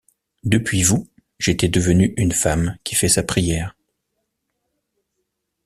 Depuis 0.43 0.81
vous, 0.81 1.07
j’étais 1.37 1.67
devenue 1.69 2.15
une 2.17 2.31
femme 2.31 2.75
qui 2.83 2.95
fait 2.95 3.07
sa 3.07 3.21
prière. 3.21 3.75